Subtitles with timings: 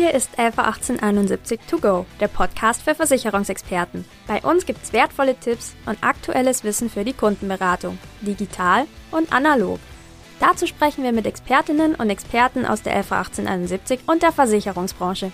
[0.00, 4.06] hier ist Alpha 1871 To Go, der Podcast für Versicherungsexperten.
[4.26, 9.78] Bei uns gibt's wertvolle Tipps und aktuelles Wissen für die Kundenberatung, digital und analog.
[10.38, 15.32] Dazu sprechen wir mit Expertinnen und Experten aus der Alpha 1871 und der Versicherungsbranche.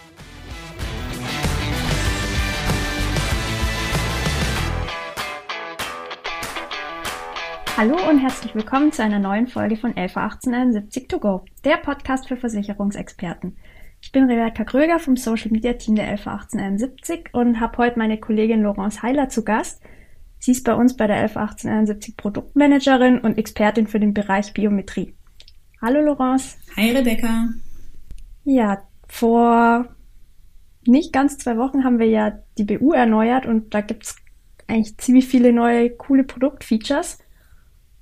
[7.76, 12.26] Hallo und herzlich willkommen zu einer neuen Folge von Alpha 1871 To Go, der Podcast
[12.26, 13.56] für Versicherungsexperten.
[14.00, 18.18] Ich bin Rebecca Kröger vom Social Media Team der LV 1871 und habe heute meine
[18.18, 19.82] Kollegin Laurence Heiler zu Gast.
[20.38, 25.14] Sie ist bei uns bei der LV 1871 Produktmanagerin und Expertin für den Bereich Biometrie.
[25.80, 26.56] Hallo Laurence.
[26.76, 27.48] Hi Rebecca.
[28.44, 29.88] Ja, vor
[30.86, 34.16] nicht ganz zwei Wochen haben wir ja die BU erneuert und da gibt's
[34.68, 37.18] eigentlich ziemlich viele neue coole Produktfeatures.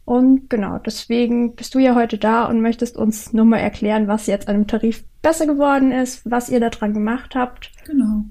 [0.05, 4.27] Und genau, deswegen bist du ja heute da und möchtest uns nur mal erklären, was
[4.27, 7.73] jetzt an dem Tarif besser geworden ist, was ihr da dran gemacht habt.
[7.87, 8.25] Genau.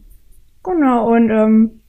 [0.64, 1.82] Genau, und ähm,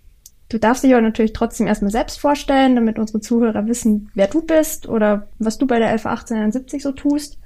[0.49, 4.43] du darfst dich auch natürlich trotzdem erstmal selbst vorstellen, damit unsere Zuhörer wissen, wer du
[4.43, 7.39] bist oder was du bei der 111871 so tust.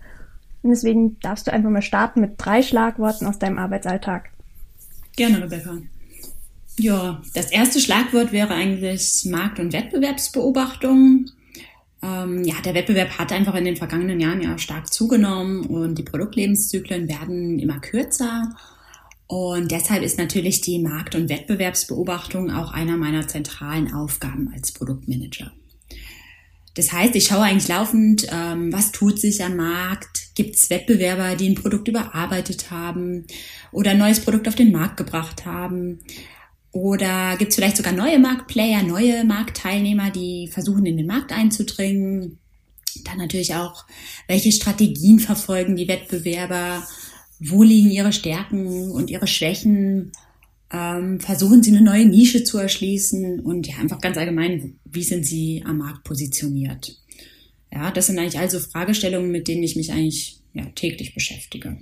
[0.62, 4.30] Und deswegen darfst du einfach mal starten mit drei Schlagworten aus deinem Arbeitsalltag.
[5.16, 5.78] Gerne, Rebecca.
[6.78, 11.26] Ja, das erste Schlagwort wäre eigentlich Markt- und Wettbewerbsbeobachtung.
[12.02, 16.04] Ähm, ja, der Wettbewerb hat einfach in den vergangenen Jahren ja stark zugenommen und die
[16.04, 18.54] Produktlebenszyklen werden immer kürzer.
[19.26, 25.52] Und deshalb ist natürlich die Markt- und Wettbewerbsbeobachtung auch einer meiner zentralen Aufgaben als Produktmanager.
[26.74, 31.34] Das heißt, ich schaue eigentlich laufend, ähm, was tut sich am Markt, gibt es Wettbewerber,
[31.34, 33.26] die ein Produkt überarbeitet haben
[33.72, 35.98] oder ein neues Produkt auf den Markt gebracht haben.
[36.78, 42.38] Oder gibt es vielleicht sogar neue Marktplayer, neue Marktteilnehmer, die versuchen, in den Markt einzudringen?
[43.04, 43.84] Dann natürlich auch,
[44.28, 46.86] welche Strategien verfolgen die Wettbewerber?
[47.40, 50.12] Wo liegen ihre Stärken und ihre Schwächen?
[50.72, 53.40] Ähm, versuchen sie eine neue Nische zu erschließen?
[53.40, 56.96] Und ja, einfach ganz allgemein, wie sind sie am Markt positioniert?
[57.72, 61.78] Ja, das sind eigentlich also Fragestellungen, mit denen ich mich eigentlich ja, täglich beschäftige.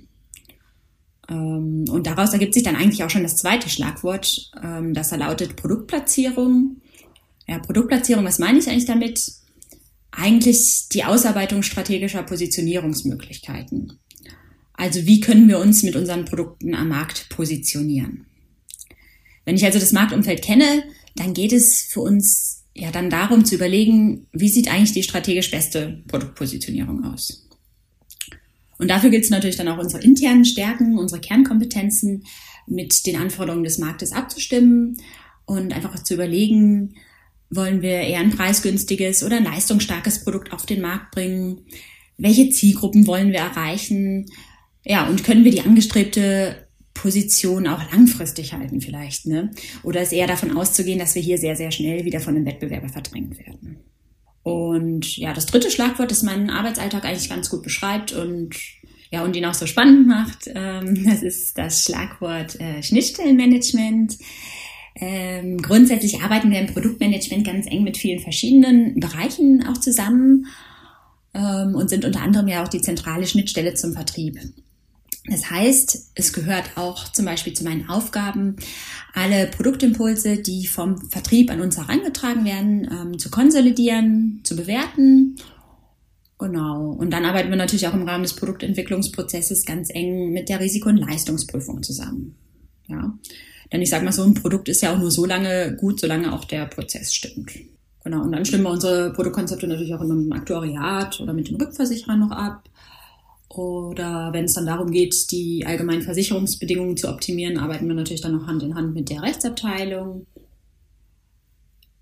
[1.29, 5.15] Ähm, und daraus ergibt sich dann eigentlich auch schon das zweite Schlagwort, ähm, das da
[5.15, 6.77] lautet Produktplatzierung.
[7.47, 9.31] Ja, Produktplatzierung, was meine ich eigentlich damit?
[10.11, 13.99] Eigentlich die Ausarbeitung strategischer Positionierungsmöglichkeiten.
[14.73, 18.25] Also wie können wir uns mit unseren Produkten am Markt positionieren?
[19.43, 20.83] Wenn ich also das Marktumfeld kenne,
[21.15, 25.49] dann geht es für uns ja dann darum zu überlegen, wie sieht eigentlich die strategisch
[25.49, 27.46] beste Produktpositionierung aus?
[28.77, 32.23] Und dafür gilt es natürlich dann auch unsere internen Stärken, unsere Kernkompetenzen
[32.67, 34.97] mit den Anforderungen des Marktes abzustimmen
[35.45, 36.95] und einfach zu überlegen,
[37.49, 41.61] wollen wir eher ein preisgünstiges oder ein leistungsstarkes Produkt auf den Markt bringen?
[42.17, 44.25] Welche Zielgruppen wollen wir erreichen?
[44.83, 49.51] Ja, und können wir die angestrebte Position auch langfristig halten vielleicht, ne?
[49.83, 52.89] Oder ist eher davon auszugehen, dass wir hier sehr, sehr schnell wieder von einem Wettbewerber
[52.89, 53.77] verdrängt werden?
[54.47, 58.55] Und ja, das dritte Schlagwort, das meinen Arbeitsalltag eigentlich ganz gut beschreibt und
[59.11, 64.17] ja, und ihn auch so spannend macht, ähm, das ist das Schlagwort äh, Schnittstellenmanagement.
[64.95, 70.45] Ähm, grundsätzlich arbeiten wir im Produktmanagement ganz eng mit vielen verschiedenen Bereichen auch zusammen
[71.33, 74.39] ähm, und sind unter anderem ja auch die zentrale Schnittstelle zum Vertrieb.
[75.29, 78.55] Das heißt, es gehört auch zum Beispiel zu meinen Aufgaben,
[79.13, 85.35] alle Produktimpulse, die vom Vertrieb an uns herangetragen werden, ähm, zu konsolidieren, zu bewerten.
[86.39, 86.91] Genau.
[86.91, 90.89] Und dann arbeiten wir natürlich auch im Rahmen des Produktentwicklungsprozesses ganz eng mit der Risiko-
[90.89, 92.35] und Leistungsprüfung zusammen.
[92.87, 93.17] Ja.
[93.71, 96.31] Denn ich sage mal so, ein Produkt ist ja auch nur so lange gut, solange
[96.31, 97.51] auch der Prozess stimmt.
[98.03, 98.21] Genau.
[98.21, 102.19] Und dann stimmen wir unsere Produktkonzepte natürlich auch in einem Aktuariat oder mit den Rückversicherern
[102.19, 102.69] noch ab.
[103.57, 108.37] Oder wenn es dann darum geht, die allgemeinen Versicherungsbedingungen zu optimieren, arbeiten wir natürlich dann
[108.37, 110.27] noch Hand in Hand mit der Rechtsabteilung.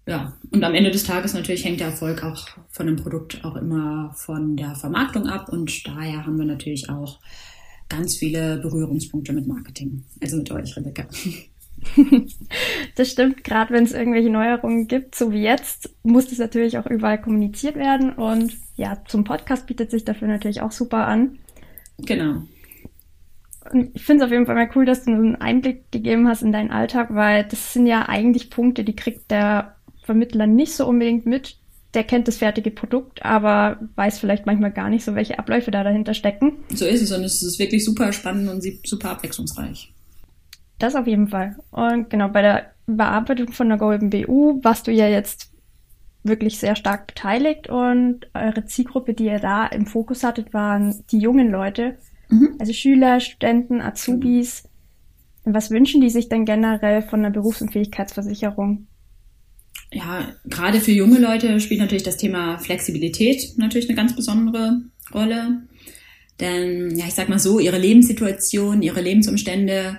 [0.07, 3.55] Ja, und am Ende des Tages natürlich hängt der Erfolg auch von dem Produkt auch
[3.55, 7.19] immer von der Vermarktung ab und daher haben wir natürlich auch
[7.89, 10.03] ganz viele Berührungspunkte mit Marketing.
[10.21, 11.07] Also mit euch, Rebecca.
[12.95, 16.85] das stimmt, gerade wenn es irgendwelche Neuerungen gibt, so wie jetzt, muss das natürlich auch
[16.85, 21.39] überall kommuniziert werden und ja, zum Podcast bietet sich dafür natürlich auch super an.
[21.99, 22.43] Genau.
[23.71, 26.43] Und ich finde es auf jeden Fall mal cool, dass du einen Einblick gegeben hast
[26.43, 30.87] in deinen Alltag, weil das sind ja eigentlich Punkte, die kriegt der Vermittler nicht so
[30.87, 31.57] unbedingt mit.
[31.95, 35.83] Der kennt das fertige Produkt, aber weiß vielleicht manchmal gar nicht so, welche Abläufe da
[35.83, 36.53] dahinter stecken.
[36.69, 39.91] So ist es und es ist wirklich super spannend und super abwechslungsreich.
[40.77, 41.55] Das auf jeden Fall.
[41.71, 45.54] Und genau, bei der Bearbeitung von der Golden BU warst du ja jetzt
[46.25, 51.19] wirklich sehr stark beteiligt und eure Zielgruppe, die ihr da im Fokus hattet, waren die
[51.19, 51.97] jungen Leute,
[52.29, 52.55] mhm.
[52.59, 54.67] also Schüler, Studenten, Azubis.
[55.43, 58.87] Was wünschen die sich denn generell von der Berufsunfähigkeitsversicherung?
[59.91, 64.81] Ja, gerade für junge Leute spielt natürlich das Thema Flexibilität natürlich eine ganz besondere
[65.13, 65.61] Rolle.
[66.39, 69.97] Denn, ja, ich sag mal so, ihre Lebenssituation, ihre Lebensumstände,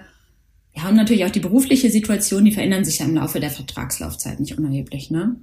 [0.75, 4.40] ja, und natürlich auch die berufliche Situation, die verändern sich ja im Laufe der Vertragslaufzeit
[4.40, 5.37] nicht unerheblich, ne?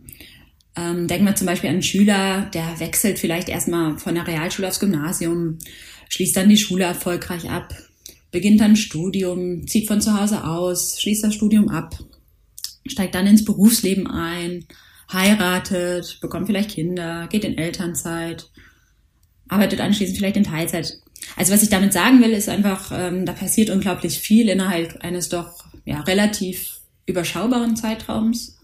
[0.76, 4.68] Ähm, denken wir zum Beispiel an einen Schüler, der wechselt vielleicht erstmal von der Realschule
[4.68, 5.60] aufs Gymnasium,
[6.10, 7.74] schließt dann die Schule erfolgreich ab,
[8.32, 11.98] beginnt dann ein Studium, zieht von zu Hause aus, schließt das Studium ab,
[12.88, 14.66] steigt dann ins Berufsleben ein,
[15.12, 18.50] heiratet, bekommt vielleicht Kinder, geht in Elternzeit,
[19.48, 20.98] arbeitet anschließend vielleicht in Teilzeit.
[21.36, 25.30] Also was ich damit sagen will, ist einfach, ähm, da passiert unglaublich viel innerhalb eines
[25.30, 28.58] doch ja, relativ überschaubaren Zeitraums.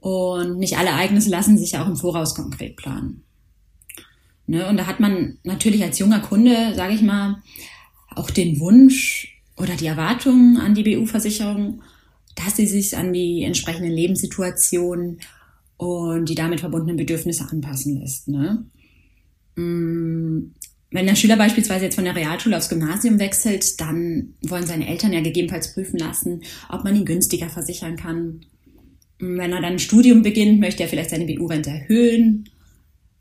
[0.00, 3.22] Und nicht alle Ereignisse lassen sich ja auch im Voraus konkret planen.
[4.46, 4.66] Ne?
[4.66, 7.42] Und da hat man natürlich als junger Kunde, sage ich mal,
[8.14, 11.82] auch den Wunsch oder die Erwartung an die BU-Versicherung,
[12.34, 15.20] dass sie sich an die entsprechenden Lebenssituationen
[15.76, 18.28] und die damit verbundenen Bedürfnisse anpassen lässt.
[18.28, 18.64] Ne?
[19.56, 20.52] Mm,
[20.90, 25.12] wenn der Schüler beispielsweise jetzt von der Realschule aufs Gymnasium wechselt, dann wollen seine Eltern
[25.12, 28.40] ja gegebenenfalls prüfen lassen, ob man ihn günstiger versichern kann.
[29.20, 32.48] Wenn er dann ein Studium beginnt, möchte er vielleicht seine BU-Rente erhöhen.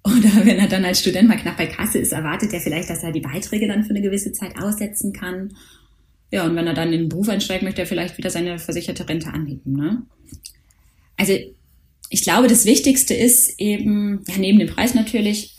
[0.03, 3.03] Oder wenn er dann als Student mal knapp bei Kasse ist, erwartet er vielleicht, dass
[3.03, 5.53] er die Beiträge dann für eine gewisse Zeit aussetzen kann.
[6.31, 9.07] Ja, und wenn er dann in den Beruf einsteigt, möchte er vielleicht wieder seine versicherte
[9.07, 9.73] Rente anheben.
[9.73, 10.03] Ne?
[11.17, 11.33] Also
[12.09, 15.55] ich glaube, das Wichtigste ist eben, ja, neben dem Preis natürlich,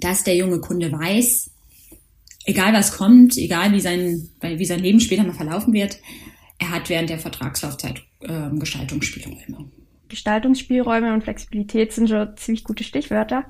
[0.00, 1.50] dass der junge Kunde weiß,
[2.44, 5.98] egal was kommt, egal wie sein, wie sein Leben später mal verlaufen wird,
[6.60, 9.70] er hat während der Vertragslaufzeit äh, Gestaltungsspielräume.
[10.08, 13.46] Gestaltungsspielräume und Flexibilität sind schon ziemlich gute Stichwörter.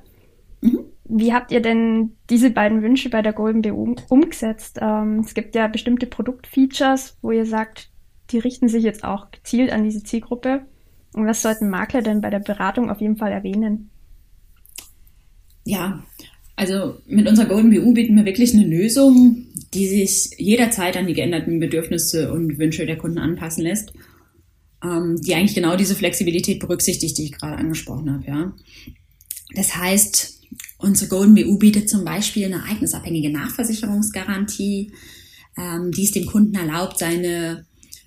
[0.63, 0.85] Mhm.
[1.05, 4.79] Wie habt ihr denn diese beiden Wünsche bei der Golden BU umgesetzt?
[4.81, 7.91] Ähm, es gibt ja bestimmte Produktfeatures, wo ihr sagt,
[8.31, 10.67] die richten sich jetzt auch gezielt an diese Zielgruppe.
[11.13, 13.91] Und was sollten Makler denn bei der Beratung auf jeden Fall erwähnen?
[15.65, 16.05] Ja,
[16.55, 21.15] also mit unserer Golden BU bieten wir wirklich eine Lösung, die sich jederzeit an die
[21.15, 23.93] geänderten Bedürfnisse und Wünsche der Kunden anpassen lässt,
[24.83, 28.27] ähm, die eigentlich genau diese Flexibilität berücksichtigt, die ich gerade angesprochen habe.
[28.27, 28.57] Ja.
[29.55, 30.41] Das heißt,
[30.79, 34.93] Unsere Golden BU bietet zum Beispiel eine ereignisabhängige Nachversicherungsgarantie,
[35.59, 37.67] ähm, die es dem Kunden erlaubt, seine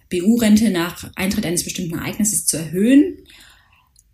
[0.10, 3.20] BU-Rente nach Eintritt eines bestimmten Ereignisses zu erhöhen.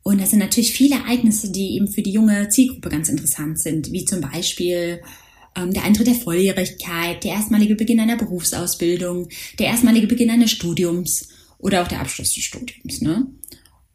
[0.04, 3.92] Und das sind natürlich viele Ereignisse, die eben für die junge Zielgruppe ganz interessant sind,
[3.92, 5.02] wie zum Beispiel
[5.56, 11.82] der Eintritt der Volljährigkeit, der erstmalige Beginn einer Berufsausbildung, der erstmalige Beginn eines Studiums oder
[11.82, 13.02] auch der Abschluss des Studiums.
[13.02, 13.28] Ne?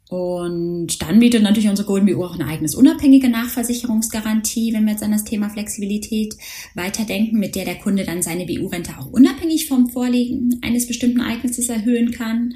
[0.08, 5.02] Und dann bietet natürlich unsere Golden BU auch eine eigenes unabhängige Nachversicherungsgarantie, wenn wir jetzt
[5.02, 6.36] an das Thema Flexibilität
[6.74, 11.68] weiterdenken, mit der der Kunde dann seine BU-Rente auch unabhängig vom Vorliegen eines bestimmten Ereignisses
[11.68, 12.54] erhöhen kann.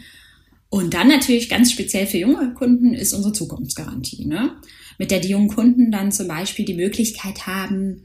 [0.68, 4.52] Und dann natürlich ganz speziell für junge Kunden ist unsere Zukunftsgarantie, ne?
[4.98, 8.04] mit der die jungen Kunden dann zum Beispiel die Möglichkeit haben,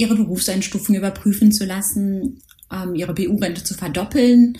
[0.00, 2.42] ihre Berufseinstufung überprüfen zu lassen,
[2.72, 4.58] ähm, ihre BU-Rente zu verdoppeln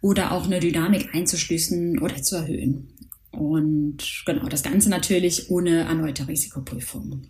[0.00, 2.88] oder auch eine Dynamik einzuschließen oder zu erhöhen.
[3.30, 7.26] Und genau, das Ganze natürlich ohne erneute Risikoprüfung.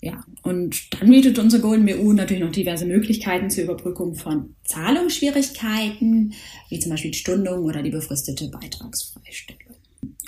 [0.00, 6.34] Ja, und dann bietet unsere Golden BU natürlich noch diverse Möglichkeiten zur Überbrückung von Zahlungsschwierigkeiten,
[6.68, 9.76] wie zum Beispiel die Stundung oder die befristete Beitragsfreistellung.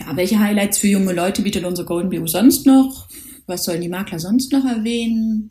[0.01, 3.07] Ja, welche Highlights für junge Leute bietet unsere Golden BU sonst noch?
[3.47, 5.51] Was sollen die Makler sonst noch erwähnen?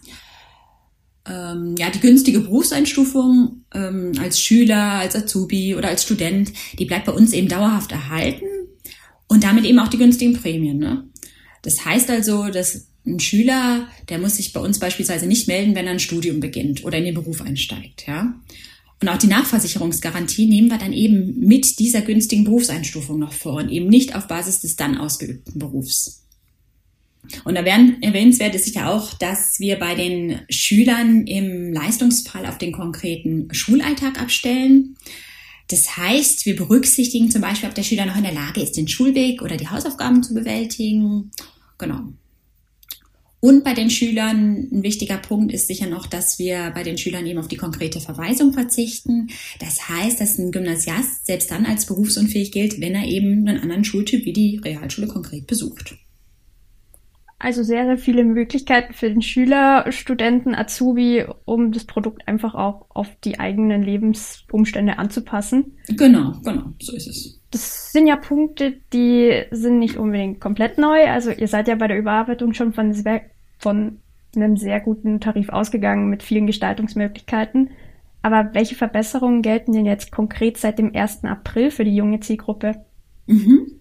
[1.27, 7.05] Ähm, ja, die günstige Berufseinstufung ähm, als Schüler, als Azubi oder als Student, die bleibt
[7.05, 8.45] bei uns eben dauerhaft erhalten
[9.27, 10.77] und damit eben auch die günstigen Prämien.
[10.77, 11.05] Ne?
[11.63, 15.85] Das heißt also, dass ein Schüler, der muss sich bei uns beispielsweise nicht melden, wenn
[15.85, 18.05] er ein Studium beginnt oder in den Beruf einsteigt.
[18.07, 18.35] Ja?
[19.01, 23.69] Und auch die Nachversicherungsgarantie nehmen wir dann eben mit dieser günstigen Berufseinstufung noch vor und
[23.69, 26.24] eben nicht auf Basis des dann ausgeübten Berufs.
[27.43, 33.47] Und erwähnenswert ist sicher auch, dass wir bei den Schülern im Leistungsfall auf den konkreten
[33.53, 34.97] Schulalltag abstellen.
[35.67, 38.87] Das heißt, wir berücksichtigen zum Beispiel, ob der Schüler noch in der Lage ist, den
[38.87, 41.31] Schulweg oder die Hausaufgaben zu bewältigen.
[41.77, 42.01] Genau.
[43.41, 47.27] Und bei den Schülern ein wichtiger Punkt ist sicher noch, dass wir bei den Schülern
[47.27, 49.29] eben auf die konkrete Verweisung verzichten.
[49.59, 53.83] Das heißt, dass ein Gymnasiast selbst dann als berufsunfähig gilt, wenn er eben einen anderen
[53.83, 55.95] Schultyp wie die Realschule konkret besucht.
[57.45, 62.87] Also sehr, sehr viele Möglichkeiten für den Schüler, Studenten, Azubi, um das Produkt einfach auch
[62.89, 65.77] auf die eigenen Lebensumstände anzupassen.
[65.87, 67.39] Genau, genau, so ist es.
[67.51, 71.07] Das sind ja Punkte, die sind nicht unbedingt komplett neu.
[71.07, 72.95] Also ihr seid ja bei der Überarbeitung schon von,
[73.59, 73.99] von
[74.35, 77.69] einem sehr guten Tarif ausgegangen mit vielen Gestaltungsmöglichkeiten.
[78.23, 81.25] Aber welche Verbesserungen gelten denn jetzt konkret seit dem 1.
[81.25, 82.83] April für die junge Zielgruppe?
[83.27, 83.74] Mhm.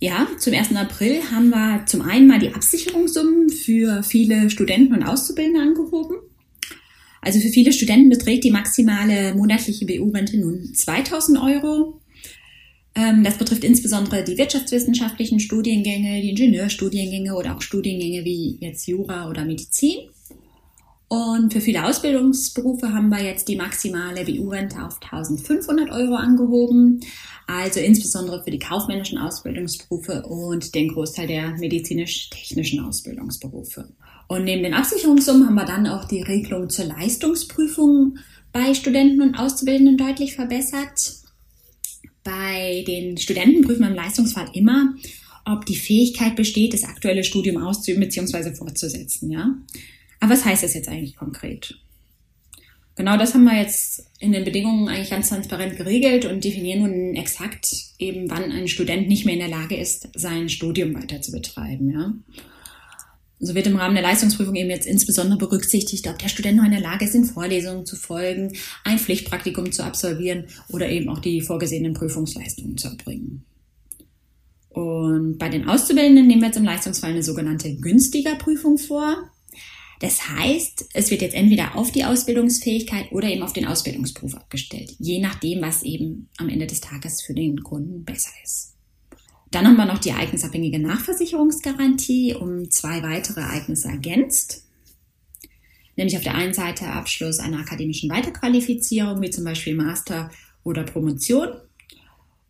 [0.00, 0.76] Ja, zum 1.
[0.76, 6.18] April haben wir zum einen mal die Absicherungssummen für viele Studenten und Auszubildende angehoben.
[7.20, 12.00] Also für viele Studenten beträgt die maximale monatliche BU-Rente nun 2000 Euro.
[12.94, 19.28] Ähm, das betrifft insbesondere die wirtschaftswissenschaftlichen Studiengänge, die Ingenieurstudiengänge oder auch Studiengänge wie jetzt Jura
[19.28, 19.98] oder Medizin.
[21.08, 27.00] Und für viele Ausbildungsberufe haben wir jetzt die maximale BU-Rente auf 1500 Euro angehoben.
[27.46, 33.88] Also insbesondere für die kaufmännischen Ausbildungsberufe und den Großteil der medizinisch-technischen Ausbildungsberufe.
[34.28, 38.18] Und neben den Absicherungssummen haben wir dann auch die Regelung zur Leistungsprüfung
[38.52, 41.14] bei Studenten und Auszubildenden deutlich verbessert.
[42.22, 44.94] Bei den Studenten prüfen wir im Leistungsfall immer,
[45.46, 48.54] ob die Fähigkeit besteht, das aktuelle Studium auszuüben bzw.
[48.54, 49.30] fortzusetzen.
[49.30, 49.54] Ja?
[50.20, 51.78] Aber was heißt das jetzt eigentlich konkret?
[52.98, 57.14] Genau das haben wir jetzt in den Bedingungen eigentlich ganz transparent geregelt und definieren nun
[57.14, 61.30] exakt eben, wann ein Student nicht mehr in der Lage ist, sein Studium weiter zu
[61.30, 61.92] betreiben.
[61.92, 62.12] Ja?
[63.38, 66.72] So wird im Rahmen der Leistungsprüfung eben jetzt insbesondere berücksichtigt, ob der Student noch in
[66.72, 71.40] der Lage ist, in Vorlesungen zu folgen, ein Pflichtpraktikum zu absolvieren oder eben auch die
[71.40, 73.44] vorgesehenen Prüfungsleistungen zu erbringen.
[74.70, 79.30] Und bei den Auszubildenden nehmen wir jetzt im Leistungsfall eine sogenannte günstiger Prüfung vor.
[80.00, 84.94] Das heißt, es wird jetzt entweder auf die Ausbildungsfähigkeit oder eben auf den Ausbildungsberuf abgestellt,
[84.98, 88.74] je nachdem, was eben am Ende des Tages für den Kunden besser ist.
[89.50, 94.64] Dann haben wir noch die ereignisabhängige Nachversicherungsgarantie um zwei weitere Ereignisse ergänzt.
[95.96, 100.30] Nämlich auf der einen Seite Abschluss einer akademischen Weiterqualifizierung, wie zum Beispiel Master
[100.64, 101.48] oder Promotion.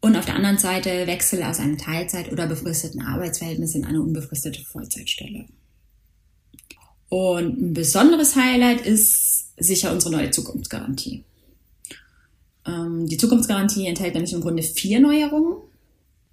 [0.00, 4.62] Und auf der anderen Seite Wechsel aus einem Teilzeit- oder befristeten Arbeitsverhältnis in eine unbefristete
[4.64, 5.46] Vollzeitstelle.
[7.08, 11.24] Und ein besonderes Highlight ist sicher unsere neue Zukunftsgarantie.
[12.66, 15.54] Ähm, die Zukunftsgarantie enthält nämlich im Grunde vier Neuerungen.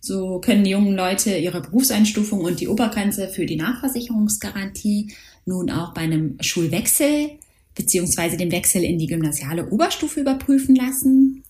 [0.02, 5.14] So können die jungen Leute ihre Berufseinstufung und die Obergrenze für die Nachversicherungsgarantie
[5.46, 7.32] nun auch bei einem Schulwechsel
[7.74, 11.44] beziehungsweise dem Wechsel in die gymnasiale Oberstufe überprüfen lassen.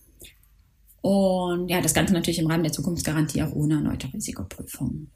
[1.00, 5.08] Und ja, das Ganze natürlich im Rahmen der Zukunftsgarantie auch ohne erneute Risikoprüfung.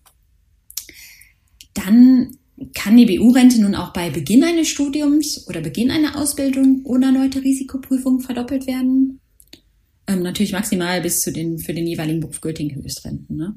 [1.74, 2.36] Dann
[2.74, 7.42] kann die BU-Rente nun auch bei Beginn eines Studiums oder Beginn einer Ausbildung ohne erneute
[7.42, 9.20] Risikoprüfung verdoppelt werden?
[10.06, 13.36] Ähm, natürlich maximal bis zu den für den jeweiligen Beruf gültigen Höchstrenten.
[13.36, 13.54] Ne?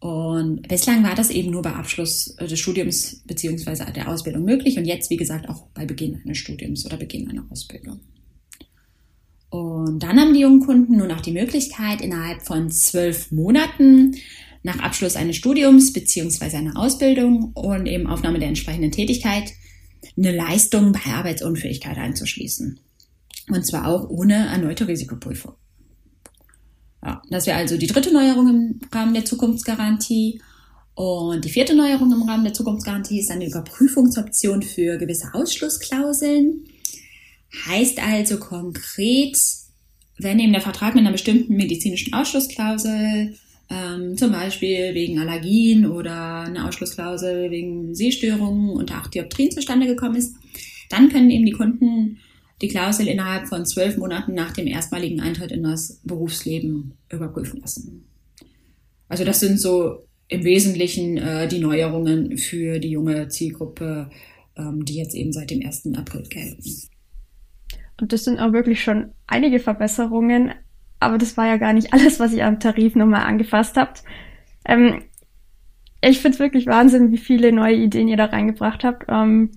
[0.00, 4.84] Und bislang war das eben nur bei Abschluss des Studiums beziehungsweise der Ausbildung möglich und
[4.84, 8.00] jetzt, wie gesagt, auch bei Beginn eines Studiums oder Beginn einer Ausbildung.
[9.50, 14.14] Und dann haben die jungen Kunden nun auch die Möglichkeit, innerhalb von zwölf Monaten
[14.62, 19.52] nach Abschluss eines Studiums beziehungsweise einer Ausbildung und eben Aufnahme der entsprechenden Tätigkeit
[20.16, 22.80] eine Leistung bei Arbeitsunfähigkeit einzuschließen.
[23.50, 25.54] Und zwar auch ohne erneute Risikoprüfung.
[27.02, 30.42] Ja, das wäre also die dritte Neuerung im Rahmen der Zukunftsgarantie.
[30.94, 36.64] Und die vierte Neuerung im Rahmen der Zukunftsgarantie ist eine Überprüfungsoption für gewisse Ausschlussklauseln.
[37.66, 39.38] Heißt also konkret,
[40.18, 43.38] wenn eben der Vertrag mit einer bestimmten medizinischen Ausschlussklausel
[43.70, 50.16] ähm, zum Beispiel wegen Allergien oder eine Ausschlussklausel wegen Sehstörungen unter 8 Dioptrien zustande gekommen
[50.16, 50.36] ist,
[50.88, 52.18] dann können eben die Kunden
[52.60, 58.08] die Klausel innerhalb von zwölf Monaten nach dem erstmaligen Eintritt in das Berufsleben überprüfen lassen.
[59.08, 64.10] Also das sind so im Wesentlichen äh, die Neuerungen für die junge Zielgruppe,
[64.56, 65.94] ähm, die jetzt eben seit dem 1.
[65.94, 66.62] April gelten.
[68.00, 70.52] Und das sind auch wirklich schon einige Verbesserungen.
[71.00, 74.02] Aber das war ja gar nicht alles, was ihr am Tarif nochmal angefasst habt.
[74.64, 75.02] Ähm,
[76.00, 79.06] ich finde es wirklich Wahnsinn, wie viele neue Ideen ihr da reingebracht habt.
[79.08, 79.50] Ähm,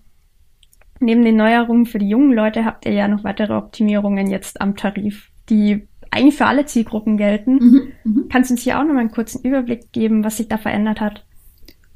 [1.00, 4.76] neben den Neuerungen für die jungen Leute habt ihr ja noch weitere Optimierungen jetzt am
[4.76, 7.54] Tarif, die eigentlich für alle Zielgruppen gelten.
[7.56, 8.24] Mhm, mh.
[8.30, 11.00] Kannst du uns hier auch noch mal einen kurzen Überblick geben, was sich da verändert
[11.00, 11.26] hat?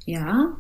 [0.06, 0.56] Ja,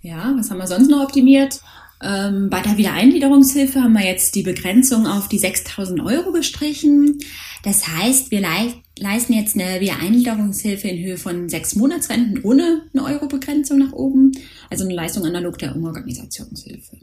[0.00, 1.60] ja, was haben wir sonst noch optimiert?
[2.00, 7.18] Ähm, bei der Wiedereingliederungshilfe haben wir jetzt die Begrenzung auf die 6000 Euro gestrichen.
[7.64, 8.40] Das heißt, wir
[8.98, 14.32] leisten jetzt eine Wiedereingliederungshilfe in Höhe von sechs Monatsrenten ohne eine Euro-Begrenzung nach oben.
[14.70, 16.98] Also eine Leistung analog der Umorganisationshilfe.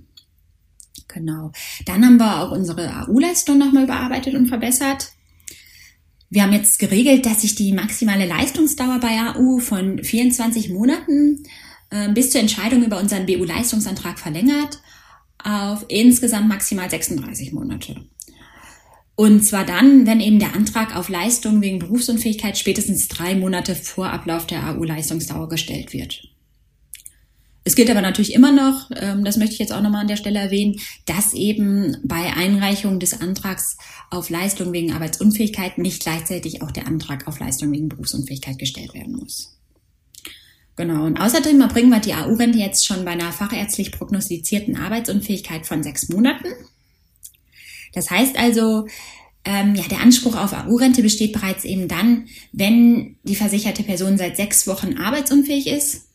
[1.10, 1.52] Genau.
[1.86, 5.12] Dann haben wir auch unsere AU-Leistung nochmal überarbeitet und verbessert.
[6.30, 11.44] Wir haben jetzt geregelt, dass sich die maximale Leistungsdauer bei AU von 24 Monaten
[11.92, 14.80] äh, bis zur Entscheidung über unseren BU-Leistungsantrag verlängert
[15.46, 17.96] auf insgesamt maximal 36 Monate.
[19.16, 24.10] Und zwar dann, wenn eben der Antrag auf Leistung wegen Berufsunfähigkeit spätestens drei Monate vor
[24.10, 26.28] Ablauf der AU-Leistungsdauer gestellt wird.
[27.64, 30.18] Es gilt aber natürlich immer noch, ähm, das möchte ich jetzt auch nochmal an der
[30.18, 33.78] Stelle erwähnen, dass eben bei Einreichung des Antrags
[34.12, 39.16] auf Leistung wegen Arbeitsunfähigkeit nicht gleichzeitig auch der Antrag auf Leistung wegen Berufsunfähigkeit gestellt werden
[39.16, 39.58] muss.
[40.76, 41.06] Genau.
[41.06, 46.10] Und außerdem erbringen wir die AU-Rente jetzt schon bei einer fachärztlich prognostizierten Arbeitsunfähigkeit von sechs
[46.10, 46.48] Monaten.
[47.94, 48.88] Das heißt also,
[49.46, 54.36] ähm, ja, der Anspruch auf AU-Rente besteht bereits eben dann, wenn die versicherte Person seit
[54.36, 56.08] sechs Wochen arbeitsunfähig ist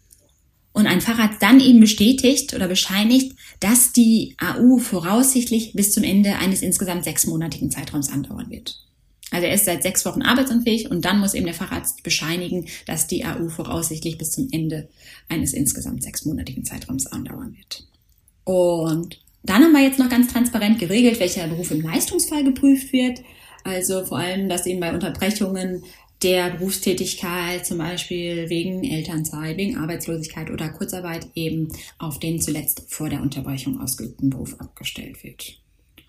[0.73, 6.37] und ein Facharzt dann eben bestätigt oder bescheinigt, dass die AU voraussichtlich bis zum Ende
[6.37, 8.79] eines insgesamt sechsmonatigen Zeitraums andauern wird.
[9.31, 13.07] Also er ist seit sechs Wochen arbeitsunfähig und dann muss eben der Facharzt bescheinigen, dass
[13.07, 14.89] die AU voraussichtlich bis zum Ende
[15.29, 17.85] eines insgesamt sechsmonatigen Zeitraums andauern wird.
[18.45, 23.23] Und dann haben wir jetzt noch ganz transparent geregelt, welcher Beruf im Leistungsfall geprüft wird.
[23.65, 25.85] Also vor allem, dass eben bei Unterbrechungen
[26.23, 31.69] der Berufstätigkeit, zum Beispiel wegen Elternzeit, wegen Arbeitslosigkeit oder Kurzarbeit, eben
[31.99, 35.61] auf den zuletzt vor der Unterbrechung ausgeübten Beruf abgestellt wird.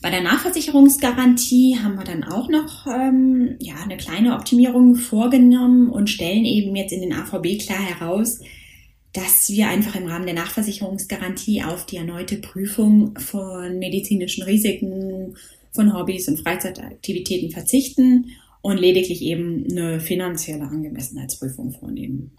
[0.02, 6.10] Bei der Nachversicherungsgarantie haben wir dann auch noch ähm, ja, eine kleine Optimierung vorgenommen und
[6.10, 8.40] stellen eben jetzt in den AVB klar heraus,
[9.14, 15.36] dass wir einfach im Rahmen der Nachversicherungsgarantie auf die erneute Prüfung von medizinischen Risiken,
[15.72, 18.32] von Hobbys und Freizeitaktivitäten verzichten
[18.62, 22.32] und lediglich eben eine finanzielle Angemessenheitsprüfung vornehmen.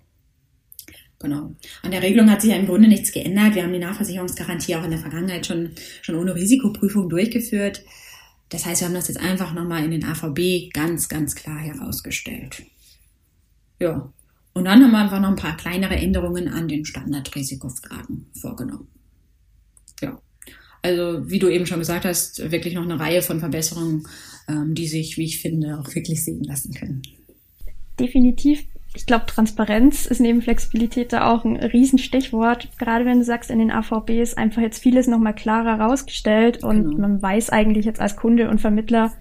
[1.22, 1.54] Genau.
[1.82, 3.54] An der Regelung hat sich ja im Grunde nichts geändert.
[3.54, 5.70] Wir haben die Nachversicherungsgarantie auch in der Vergangenheit schon,
[6.02, 7.84] schon ohne Risikoprüfung durchgeführt.
[8.48, 12.64] Das heißt, wir haben das jetzt einfach nochmal in den AVB ganz, ganz klar herausgestellt.
[13.80, 14.12] Ja.
[14.52, 18.88] Und dann haben wir einfach noch ein paar kleinere Änderungen an den Standardrisikofragen vorgenommen.
[20.02, 20.20] Ja.
[20.82, 24.06] Also, wie du eben schon gesagt hast, wirklich noch eine Reihe von Verbesserungen,
[24.48, 27.02] ähm, die sich, wie ich finde, auch wirklich sehen lassen können.
[27.98, 32.68] Definitiv ich glaube, Transparenz ist neben Flexibilität da auch ein Riesenstichwort.
[32.78, 36.82] Gerade wenn du sagst, in den AVB ist einfach jetzt vieles nochmal klarer rausgestellt und
[36.82, 36.98] genau.
[36.98, 39.12] man weiß eigentlich jetzt als Kunde und Vermittler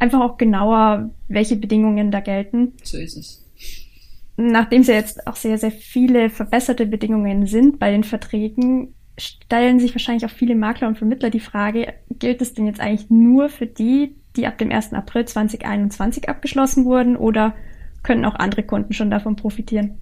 [0.00, 2.72] einfach auch genauer, welche Bedingungen da gelten.
[2.82, 3.48] So ist es.
[4.36, 9.78] Nachdem es ja jetzt auch sehr, sehr viele verbesserte Bedingungen sind bei den Verträgen, stellen
[9.78, 13.50] sich wahrscheinlich auch viele Makler und Vermittler die Frage, gilt es denn jetzt eigentlich nur
[13.50, 14.94] für die, die ab dem 1.
[14.94, 17.54] April 2021 abgeschlossen wurden oder
[18.02, 19.98] können auch andere Kunden schon davon profitieren?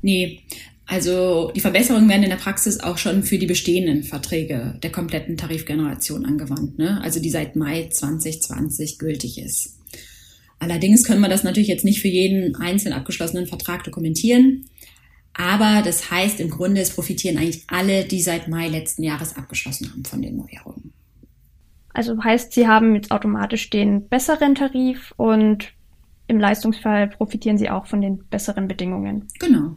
[0.00, 0.40] Nee,
[0.86, 5.36] also die Verbesserungen werden in der Praxis auch schon für die bestehenden Verträge der kompletten
[5.36, 7.00] Tarifgeneration angewandt, ne?
[7.02, 9.78] also die seit Mai 2020 gültig ist.
[10.58, 14.66] Allerdings können wir das natürlich jetzt nicht für jeden einzeln abgeschlossenen Vertrag dokumentieren.
[15.34, 19.90] Aber das heißt im Grunde, es profitieren eigentlich alle, die seit Mai letzten Jahres abgeschlossen
[19.90, 20.92] haben von den Neuerungen.
[21.94, 25.72] Also heißt, sie haben jetzt automatisch den besseren Tarif und
[26.26, 29.28] im Leistungsfall profitieren sie auch von den besseren Bedingungen.
[29.38, 29.76] Genau.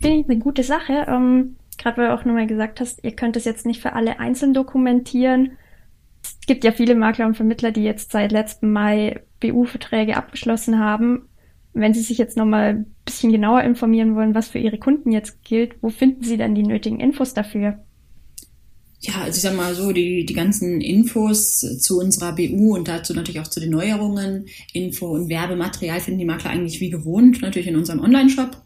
[0.00, 1.06] Finde ich eine gute Sache.
[1.08, 4.18] Ähm, Gerade weil du auch nochmal gesagt hast, ihr könnt es jetzt nicht für alle
[4.18, 5.52] einzeln dokumentieren.
[6.22, 11.28] Es gibt ja viele Makler und Vermittler, die jetzt seit letztem Mai BU-Verträge abgeschlossen haben.
[11.72, 15.44] Wenn Sie sich jetzt nochmal ein bisschen genauer informieren wollen, was für Ihre Kunden jetzt
[15.44, 17.84] gilt, wo finden Sie dann die nötigen Infos dafür?
[19.00, 23.12] Ja, also ich sag mal so, die, die ganzen Infos zu unserer BU und dazu
[23.14, 27.68] natürlich auch zu den Neuerungen, Info und Werbematerial finden die Makler eigentlich wie gewohnt, natürlich
[27.68, 28.56] in unserem Online-Shop,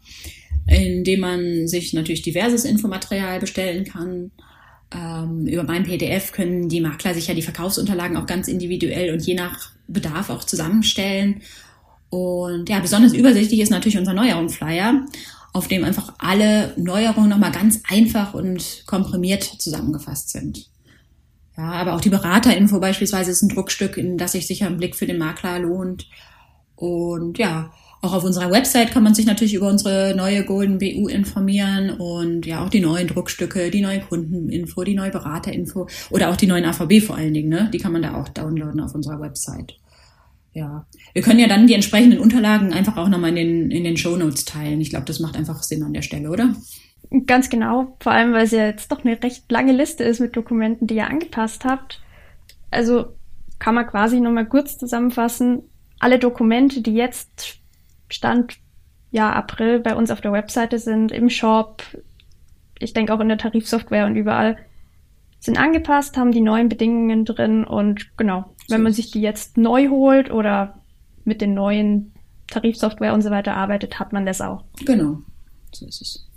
[0.67, 4.31] in dem man sich natürlich diverses Infomaterial bestellen kann.
[4.93, 9.21] Ähm, über mein PDF können die Makler sich ja die Verkaufsunterlagen auch ganz individuell und
[9.25, 11.41] je nach Bedarf auch zusammenstellen.
[12.09, 15.05] Und ja, besonders übersichtlich ist natürlich unser Neuerungsflyer
[15.53, 20.69] auf dem einfach alle Neuerungen nochmal ganz einfach und komprimiert zusammengefasst sind.
[21.57, 24.95] Ja, aber auch die Beraterinfo beispielsweise ist ein Druckstück, in das sich sicher ein Blick
[24.95, 26.07] für den Makler lohnt.
[26.75, 31.07] Und ja, auch auf unserer Website kann man sich natürlich über unsere neue Golden BU
[31.07, 36.35] informieren und ja auch die neuen Druckstücke, die neue Kundeninfo, die neue Beraterinfo oder auch
[36.35, 37.69] die neuen AVB vor allen Dingen, ne?
[37.71, 39.75] Die kann man da auch downloaden auf unserer Website
[40.53, 43.97] ja, wir können ja dann die entsprechenden Unterlagen einfach auch nochmal in den, in den
[43.97, 44.81] Show Notes teilen.
[44.81, 46.53] Ich glaube, das macht einfach Sinn an der Stelle, oder?
[47.25, 47.97] Ganz genau.
[47.99, 50.95] Vor allem, weil es ja jetzt doch eine recht lange Liste ist mit Dokumenten, die
[50.95, 52.01] ihr angepasst habt.
[52.69, 53.15] Also
[53.59, 55.63] kann man quasi nochmal kurz zusammenfassen.
[55.99, 57.59] Alle Dokumente, die jetzt
[58.09, 58.57] Stand
[59.11, 61.83] ja April bei uns auf der Webseite sind, im Shop,
[62.79, 64.57] ich denke auch in der Tarifsoftware und überall,
[65.39, 69.89] sind angepasst, haben die neuen Bedingungen drin und genau, wenn man sich die jetzt neu
[69.89, 70.81] holt oder
[71.23, 72.13] mit den neuen
[72.47, 74.63] Tarifsoftware und so weiter arbeitet, hat man das auch.
[74.85, 75.19] Genau,
[75.71, 76.27] so ist es.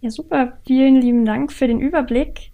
[0.00, 0.58] Ja, super.
[0.66, 2.50] Vielen lieben Dank für den Überblick.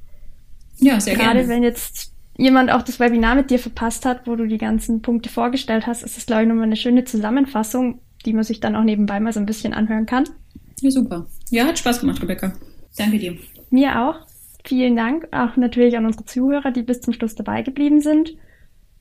[0.79, 1.49] Ja, sehr Gerade gerne.
[1.49, 5.29] wenn jetzt jemand auch das Webinar mit dir verpasst hat, wo du die ganzen Punkte
[5.29, 8.85] vorgestellt hast, ist es, glaube ich, nochmal eine schöne Zusammenfassung, die man sich dann auch
[8.85, 10.25] nebenbei mal so ein bisschen anhören kann.
[10.81, 11.27] Ja, super.
[11.51, 12.53] Ja, hat Spaß gemacht, Rebecca.
[12.97, 13.37] Danke dir.
[13.71, 14.27] Mir auch.
[14.65, 15.29] Vielen Dank.
[15.33, 18.35] Auch natürlich an unsere Zuhörer, die bis zum Schluss dabei geblieben sind.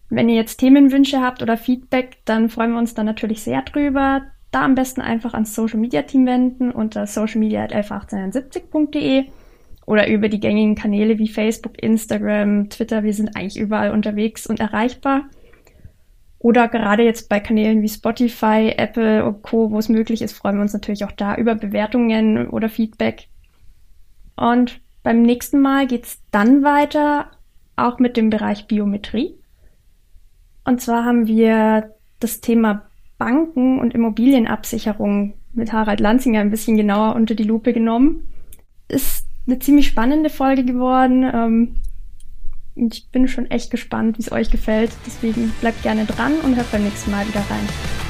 [0.10, 4.24] Wenn ihr jetzt Themenwünsche habt oder Feedback, dann freuen wir uns dann natürlich sehr drüber.
[4.52, 9.26] Da am besten einfach ans Social Media Team wenden unter socialmedia.111871.de
[9.86, 13.04] oder über die gängigen Kanäle wie Facebook, Instagram, Twitter.
[13.04, 15.26] Wir sind eigentlich überall unterwegs und erreichbar.
[16.40, 20.56] Oder gerade jetzt bei Kanälen wie Spotify, Apple und Co., wo es möglich ist, freuen
[20.56, 23.28] wir uns natürlich auch da über Bewertungen oder Feedback.
[24.36, 27.30] Und beim nächsten Mal geht's dann weiter,
[27.76, 29.39] auch mit dem Bereich Biometrie.
[30.70, 32.84] Und zwar haben wir das Thema
[33.18, 38.24] Banken und Immobilienabsicherung mit Harald Lanzinger ein bisschen genauer unter die Lupe genommen.
[38.88, 41.24] Ist eine ziemlich spannende Folge geworden.
[41.24, 41.76] Ähm,
[42.76, 44.92] und ich bin schon echt gespannt, wie es euch gefällt.
[45.08, 48.09] Deswegen bleibt gerne dran und hört beim nächsten Mal wieder rein.